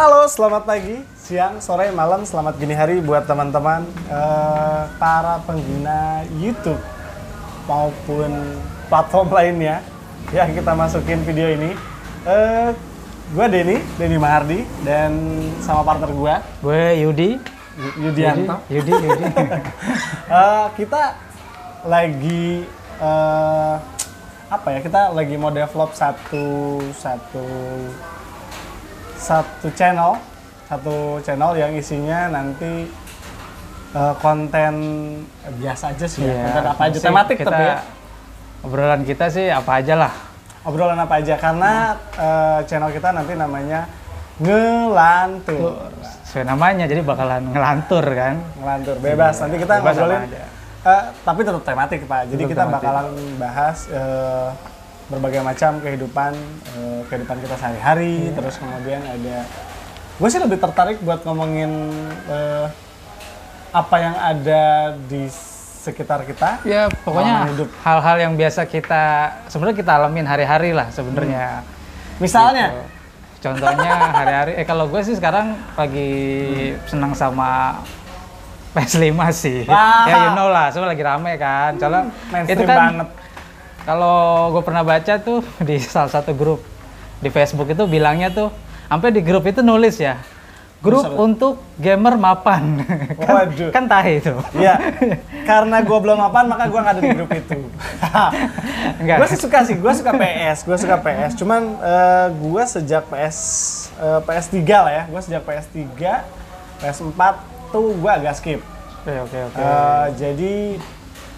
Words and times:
Halo, 0.00 0.24
selamat 0.24 0.64
pagi, 0.64 0.96
siang, 1.12 1.60
sore, 1.60 1.92
malam, 1.92 2.24
selamat 2.24 2.56
gini 2.56 2.72
hari 2.72 3.04
buat 3.04 3.28
teman-teman 3.28 3.84
eh, 4.08 4.82
para 4.96 5.44
pengguna 5.44 6.24
YouTube 6.40 6.80
maupun 7.68 8.32
platform 8.88 9.28
lainnya 9.36 9.84
yang 10.32 10.56
kita 10.56 10.72
masukin 10.72 11.20
video 11.20 11.52
ini. 11.52 11.76
Eh, 12.24 12.72
gue 13.36 13.46
Denny, 13.52 13.76
Denny 14.00 14.16
Mahardi, 14.16 14.64
dan 14.88 15.12
sama 15.60 15.84
partner 15.84 16.08
gue, 16.16 16.34
Gue 16.64 16.82
Yudi. 17.04 17.30
Yudianto. 18.00 18.56
Yudi, 18.72 18.92
Yudi. 18.96 19.24
Eh, 20.32 20.66
kita 20.80 21.12
lagi 21.84 22.64
eh, 23.04 23.74
apa 24.48 24.68
ya? 24.72 24.80
Kita 24.80 25.12
lagi 25.12 25.36
mau 25.36 25.52
develop 25.52 25.92
satu 25.92 26.80
satu 26.96 27.44
satu 29.20 29.68
channel, 29.70 30.16
satu 30.66 30.96
channel 31.20 31.52
yang 31.54 31.72
isinya 31.72 32.26
nanti 32.30 32.88
eh, 33.92 34.14
konten 34.18 34.74
biasa 35.54 35.92
aja 35.92 36.06
sih 36.06 36.22
ya, 36.22 36.32
Iya, 36.32 36.42
konten 36.46 36.66
apa 36.66 36.82
aja 36.82 36.96
sih 36.96 37.04
tematik 37.04 37.36
kita, 37.36 37.46
tapi 37.46 37.64
ya. 37.66 37.78
Obrolan 38.60 39.02
kita 39.02 39.24
sih 39.28 39.46
apa 39.48 39.72
aja 39.76 39.94
lah. 39.98 40.12
obrolan 40.60 40.96
apa 40.98 41.14
aja 41.16 41.36
karena 41.36 41.72
eh, 42.14 42.58
channel 42.64 42.90
kita 42.90 43.08
nanti 43.10 43.32
namanya 43.34 43.88
ngelantur, 44.38 45.92
Sesuai 46.22 46.46
namanya, 46.46 46.84
jadi 46.84 47.02
bakalan 47.02 47.42
ngelantur 47.46 48.04
kan. 48.06 48.40
ngelantur 48.56 48.96
bebas. 48.98 49.34
Nanti 49.36 49.56
kita 49.58 49.74
Bebas 49.78 49.92
apa 49.92 50.00
ngobrolin 50.00 50.22
aja. 50.24 50.42
Eh, 50.80 51.02
tapi 51.20 51.40
tetap 51.42 51.60
tematik 51.62 52.00
pak. 52.04 52.20
Jadi 52.26 52.38
Tetap 52.38 52.50
kita 52.50 52.62
tematik. 52.62 52.76
bakalan 52.78 53.06
bahas 53.36 53.78
eh, 53.90 54.48
berbagai 55.10 55.42
macam 55.42 55.82
kehidupan 55.82 56.32
eh, 56.78 57.00
kehidupan 57.10 57.36
kita 57.42 57.54
sehari-hari. 57.58 58.30
Iya. 58.30 58.34
Terus 58.38 58.54
kemudian 58.62 59.02
ada, 59.02 59.36
gue 60.16 60.28
sih 60.30 60.40
lebih 60.40 60.58
tertarik 60.62 60.98
buat 61.02 61.20
ngomongin 61.26 61.70
eh, 62.30 62.66
apa 63.70 63.96
yang 63.98 64.14
ada 64.16 64.62
di 65.10 65.26
sekitar 65.80 66.22
kita. 66.24 66.62
Ya 66.62 66.86
pokoknya 67.02 67.50
hal-hal 67.82 68.16
yang 68.22 68.32
biasa 68.38 68.64
kita 68.70 69.34
sebenarnya 69.50 69.76
kita 69.82 69.92
alamin 69.98 70.26
hari-hari 70.30 70.70
lah 70.70 70.88
sebenarnya. 70.94 71.66
Misalnya, 72.20 72.68
Gitu. 73.40 73.48
Contohnya 73.48 74.12
hari-hari, 74.12 74.52
eh 74.60 74.66
kalau 74.68 74.84
gue 74.92 75.00
sih 75.00 75.16
sekarang 75.16 75.56
lagi 75.72 76.12
senang 76.84 77.16
sama 77.16 77.80
PS5 78.76 79.16
sih. 79.32 79.64
Wah. 79.64 80.04
Ya 80.04 80.16
you 80.28 80.30
know 80.36 80.52
lah, 80.52 80.68
soalnya 80.68 80.92
lagi 80.92 81.04
rame 81.08 81.32
kan. 81.40 81.72
Soalnya 81.80 82.12
itu 82.44 82.62
kan 82.68 82.76
banget. 82.76 83.08
Kalau 83.84 84.50
gue 84.52 84.62
pernah 84.64 84.84
baca 84.84 85.18
tuh 85.20 85.40
di 85.68 85.80
salah 85.80 86.10
satu 86.10 86.32
grup 86.32 86.60
di 87.20 87.28
Facebook 87.28 87.68
itu 87.68 87.84
bilangnya 87.84 88.32
tuh 88.32 88.48
sampai 88.88 89.12
di 89.12 89.20
grup 89.20 89.44
itu 89.46 89.60
nulis 89.60 90.00
ya 90.00 90.18
grup 90.80 91.04
untuk 91.12 91.60
gamer 91.76 92.16
mapan 92.16 92.80
kan, 93.20 93.44
Waduh. 93.44 93.68
kan 93.68 93.84
tahi 93.84 94.16
itu 94.16 94.32
Iya, 94.56 94.80
karena 95.48 95.84
gue 95.84 95.98
belum 96.00 96.16
apaan 96.16 96.48
maka 96.48 96.72
gue 96.72 96.80
nggak 96.80 96.94
ada 96.96 97.02
di 97.04 97.10
grup 97.20 97.30
itu. 97.36 97.68
gue 99.20 99.26
sih 99.28 99.40
suka 99.44 99.60
sih, 99.68 99.76
gue 99.76 99.92
suka 99.92 100.16
PS, 100.16 100.64
gue 100.64 100.76
suka 100.80 100.96
PS. 101.04 101.36
Cuman 101.36 101.76
gue 102.32 102.62
sejak 102.64 103.04
PS 103.12 103.36
eh, 104.00 104.20
PS3 104.24 104.56
lah 104.72 104.92
ya, 104.92 105.02
gue 105.04 105.20
sejak 105.20 105.42
PS3, 105.44 105.84
PS4 106.80 107.20
tuh 107.70 107.92
gue 108.00 108.10
agak 108.10 108.34
skip. 108.40 108.60
oke 109.04 109.12
oke 109.28 109.38
oke 109.52 109.60
Eh, 109.60 110.06
jadi 110.16 110.54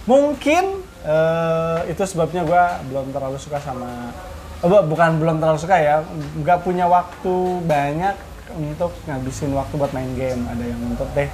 mungkin 0.06 0.81
eh, 1.04 1.78
itu 1.88 2.02
sebabnya 2.02 2.42
gue 2.42 2.64
belum 2.88 3.10
terlalu 3.10 3.36
suka 3.36 3.58
sama, 3.58 4.10
bu- 4.58 4.86
bukan 4.86 5.18
belum 5.18 5.36
terlalu 5.38 5.58
suka 5.58 5.76
ya, 5.76 6.02
nggak 6.36 6.62
punya 6.62 6.86
waktu 6.86 7.34
banyak 7.62 8.14
untuk 8.52 8.92
ngabisin 9.04 9.50
waktu 9.52 9.74
buat 9.74 9.90
main 9.90 10.12
game. 10.12 10.42
Ada 10.44 10.62
yang 10.62 10.78
nuntut 10.78 11.08
deh 11.12 11.30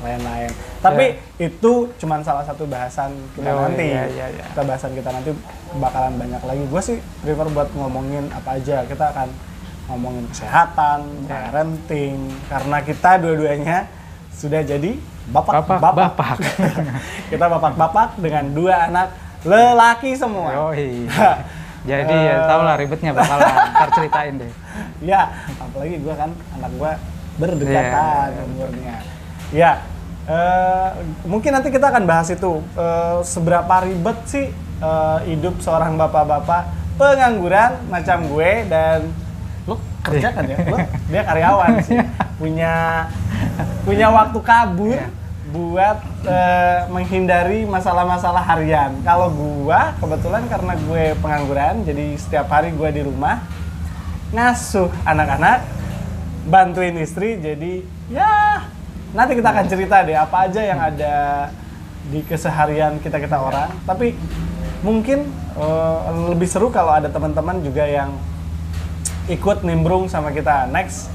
lain-lain. 0.00 0.50
Tapi 0.78 1.06
itu 1.38 1.72
cuman 1.96 2.20
salah 2.20 2.44
satu 2.44 2.64
bahasan 2.64 3.08
kita 3.32 3.48
Oh, 3.48 3.64
nanti. 3.64 3.88
iya, 3.88 4.04
iya, 4.06 4.26
iya. 4.30 4.44
Kita 4.52 4.62
bahasan 4.62 4.92
kita 4.92 5.08
nanti 5.08 5.30
bakalan 5.74 6.14
banyak 6.14 6.42
lagi. 6.42 6.62
Gue 6.66 6.82
sih 6.82 6.96
prefer 7.20 7.48
buat 7.48 7.72
ngomongin 7.72 8.28
apa 8.28 8.56
aja. 8.56 8.84
Kita 8.84 9.10
akan 9.10 9.28
ngomongin 9.84 10.24
kesehatan, 10.28 11.00
Iya. 11.24 11.48
parenting, 11.48 12.16
karena 12.48 12.78
kita 12.80 13.10
dua-duanya 13.16 13.88
sudah 14.30 14.60
jadi 14.60 14.96
bapak 15.26 15.52
Bapak, 15.64 15.78
bapak. 15.80 15.94
bapak. 15.96 16.36
kita 17.32 17.44
bapak-bapak 17.46 18.08
dengan 18.18 18.44
dua 18.50 18.88
anak 18.88 19.08
lelaki 19.42 20.12
semua. 20.14 20.72
Yoi. 20.72 21.08
jadi 21.90 22.16
ya 22.16 22.36
tau 22.48 22.64
lah 22.64 22.80
ribetnya 22.80 23.12
bakalan 23.12 23.44
ntar 23.76 23.88
ceritain 23.92 24.40
deh 24.40 24.48
ya, 25.12 25.28
apalagi 25.60 26.00
gue 26.00 26.14
kan 26.16 26.32
anak 26.56 26.72
gue 26.74 26.92
berdekatan 27.36 28.28
Iya. 28.32 28.42
umurnya. 28.46 28.96
Ya, 29.52 29.72
eh, 30.24 30.88
mungkin 31.24 31.52
nanti 31.52 31.68
kita 31.68 31.92
akan 31.92 32.04
bahas 32.04 32.28
itu 32.28 32.64
Eh, 32.72 33.18
seberapa 33.22 33.84
ribet 33.84 34.16
sih 34.24 34.48
eh, 34.80 35.18
hidup 35.28 35.60
seorang 35.60 35.94
bapak-bapak 35.94 36.72
pengangguran 36.96 37.84
macam 37.86 38.32
gue 38.32 38.64
dan 38.64 39.12
lu 39.64 39.76
kerja 40.00 40.32
kan 40.32 40.44
ya, 40.44 40.56
lu 40.64 40.76
dia 41.08 41.22
karyawan 41.22 41.72
sih, 41.80 42.00
punya 42.36 43.04
punya 43.84 44.08
waktu 44.10 44.38
kabur 44.40 44.98
buat 45.54 45.98
eh, 46.26 46.80
menghindari 46.90 47.62
masalah-masalah 47.62 48.42
harian. 48.42 48.90
Kalau 49.06 49.30
gua 49.30 49.94
kebetulan 50.02 50.42
karena 50.50 50.74
gue 50.74 51.04
pengangguran, 51.22 51.86
jadi 51.86 52.18
setiap 52.18 52.50
hari 52.50 52.74
gua 52.74 52.90
di 52.90 53.06
rumah 53.06 53.38
ngasuh 54.34 54.90
anak-anak, 55.06 55.62
bantuin 56.50 56.98
istri, 56.98 57.38
jadi 57.38 57.86
ya 58.10 58.66
nanti 59.14 59.38
kita 59.38 59.54
akan 59.54 59.66
cerita 59.70 60.02
deh 60.02 60.18
apa 60.18 60.50
aja 60.50 60.58
yang 60.58 60.80
ada 60.82 61.14
di 62.10 62.26
keseharian 62.26 62.98
kita 62.98 63.22
kita 63.22 63.38
orang. 63.38 63.70
Tapi 63.86 64.18
mungkin 64.82 65.30
eh, 65.54 65.98
lebih 66.34 66.50
seru 66.50 66.74
kalau 66.74 66.98
ada 66.98 67.06
teman-teman 67.06 67.62
juga 67.62 67.86
yang 67.86 68.10
ikut 69.30 69.62
nimbrung 69.62 70.10
sama 70.10 70.34
kita 70.34 70.66
next 70.66 71.13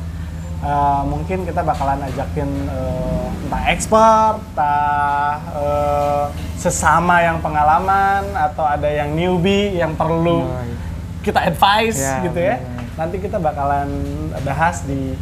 eh, 0.62 1.02
mungkin 1.04 1.44
kita 1.44 1.62
bakalan 1.62 2.00
ajakin 2.04 2.50
eh, 2.66 3.26
entah 3.46 3.64
expert 3.68 4.36
entah 4.44 5.32
eh, 5.54 6.26
sesama 6.56 7.20
yang 7.20 7.40
pengalaman 7.40 8.24
atau 8.34 8.64
ada 8.64 8.86
yang 8.86 9.12
newbie 9.12 9.74
yang 9.74 9.94
perlu 9.94 10.44
Oh, 10.44 10.60
iya. 10.60 10.76
kita 11.22 11.40
advice 11.46 11.98
Ya, 11.98 12.20
gitu 12.22 12.40
ya. 12.40 12.56
nanti 12.94 13.16
kita 13.18 13.38
bakalan 13.38 13.88
bahas 14.42 14.84
di 14.84 15.16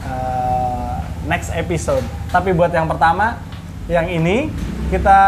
eh, 0.00 0.94
next 1.22 1.52
episode. 1.52 2.02
Tapi 2.28 2.50
buat 2.50 2.70
yang 2.70 2.86
pertama 2.86 3.36
yang 3.86 4.06
ini 4.06 4.48
kita 4.88 5.20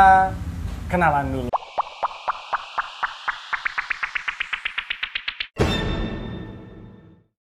kenalan 0.86 1.28
dulu 1.30 1.50